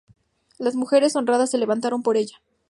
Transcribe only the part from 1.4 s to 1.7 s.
se